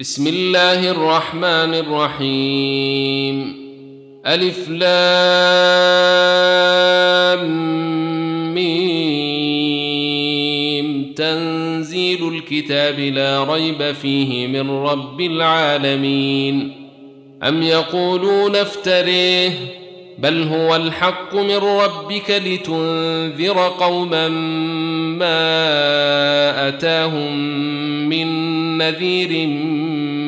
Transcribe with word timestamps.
بسم 0.00 0.26
الله 0.26 0.90
الرحمن 0.90 1.74
الرحيم. 1.74 3.56
ألف 4.26 4.68
لام 4.68 4.94
ميم. 8.54 9.54
تنزيل 11.16 12.28
الكتاب 12.28 13.00
لا 13.00 13.44
ريب 13.44 13.92
فيه 13.92 14.46
من 14.46 14.70
رب 14.70 15.20
العالمين. 15.20 16.72
أم 17.42 17.62
يقولون 17.62 18.56
افتريه. 18.56 19.50
بل 20.18 20.42
هو 20.42 20.76
الحق 20.76 21.34
من 21.34 21.56
ربك 21.56 22.30
لتنذر 22.46 23.58
قوما 23.80 24.28
ما 25.18 26.68
أتاهم 26.68 27.38
من 28.08 28.28
نذير 28.78 29.46
من 29.46 29.67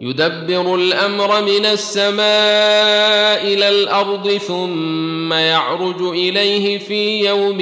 يدبر 0.00 0.74
الأمر 0.74 1.42
من 1.42 1.66
السماء 1.66 3.44
إلى 3.54 3.68
الأرض 3.68 4.30
ثم 4.30 5.32
يعرج 5.32 6.02
إليه 6.02 6.78
في 6.78 7.26
يوم 7.26 7.58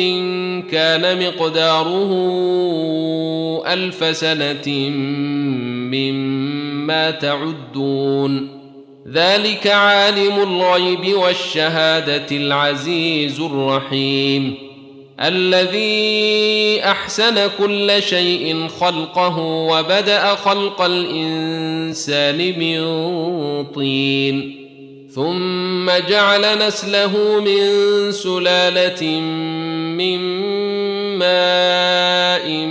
كان 0.71 1.27
مقداره 1.27 2.13
ألف 3.67 4.17
سنة 4.17 4.89
مما 5.93 7.11
تعدون. 7.11 8.63
ذلك 9.13 9.67
عالم 9.67 10.43
الغيب 10.43 11.15
والشهادة 11.15 12.37
العزيز 12.37 13.41
الرحيم. 13.41 14.72
الذي 15.23 16.81
أحسن 16.85 17.51
كل 17.59 18.03
شيء 18.03 18.69
خلقه 18.81 19.39
وبدأ 19.39 20.35
خلق 20.35 20.83
الإنسان 20.83 22.39
من 22.59 22.83
طين 23.65 24.63
ثم 25.15 25.91
جعل 26.09 26.67
نسله 26.67 27.41
من 27.41 27.63
سلالة 28.13 29.21
من 29.97 30.19
ماء 31.19 32.67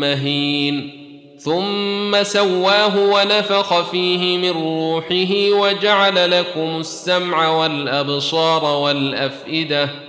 مهين 0.00 0.98
ثم 1.38 2.22
سواه 2.22 2.98
ونفخ 2.98 3.90
فيه 3.90 4.38
من 4.38 4.50
روحه 4.50 5.50
وجعل 5.50 6.30
لكم 6.30 6.80
السمع 6.80 7.48
والأبصار 7.48 8.64
والأفئدة 8.64 10.07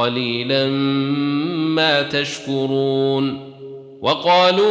قليلا 0.00 0.66
ما 1.76 2.02
تشكرون 2.02 3.50
وقالوا 4.02 4.70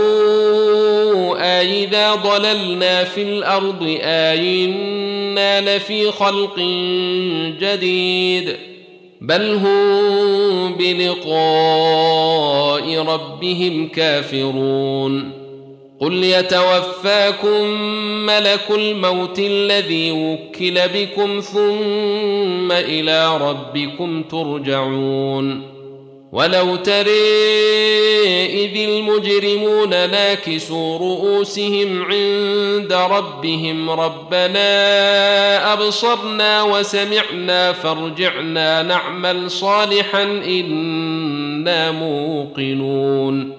أإذا 1.59 2.15
ضللنا 2.15 3.03
في 3.03 3.21
الأرض 3.21 3.97
آينا 4.01 5.61
لفي 5.61 6.11
خلق 6.11 6.59
جديد 7.59 8.55
بل 9.21 9.53
هم 9.53 10.75
بلقاء 10.75 11.29
ربهم 12.97 13.87
كافرون 13.87 15.38
قل 15.99 16.23
يتوفاكم 16.23 17.67
ملك 18.25 18.71
الموت 18.71 19.39
الذي 19.39 20.11
وكل 20.11 20.79
بكم 20.93 21.39
ثم 21.39 22.71
إلى 22.71 23.37
ربكم 23.37 24.23
ترجعون 24.23 25.79
ولو 26.31 26.75
تري 26.75 27.09
اذ 28.45 28.89
المجرمون 28.89 29.89
ناكسوا 29.89 30.97
رؤوسهم 30.97 32.03
عند 32.03 32.93
ربهم 32.93 33.89
ربنا 33.89 35.73
ابصرنا 35.73 36.63
وسمعنا 36.63 37.73
فارجعنا 37.73 38.81
نعمل 38.81 39.51
صالحا 39.51 40.23
أنا 40.23 41.91
موقنون 41.91 43.58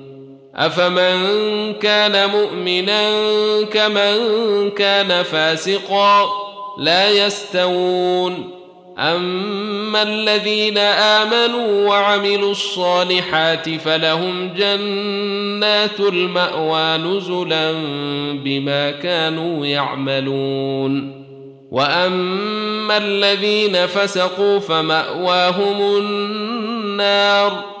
افمن 0.55 1.73
كان 1.73 2.29
مؤمنا 2.29 3.11
كمن 3.63 4.17
كان 4.69 5.23
فاسقا 5.23 6.29
لا 6.77 7.09
يستوون 7.09 8.61
اما 8.99 10.03
الذين 10.03 10.77
امنوا 10.77 11.89
وعملوا 11.89 12.51
الصالحات 12.51 13.69
فلهم 13.69 14.53
جنات 14.53 15.99
الماوى 15.99 16.97
نزلا 16.97 17.71
بما 18.43 18.91
كانوا 18.91 19.65
يعملون 19.65 21.21
واما 21.71 22.97
الذين 22.97 23.87
فسقوا 23.87 24.59
فماواهم 24.59 25.97
النار 25.97 27.80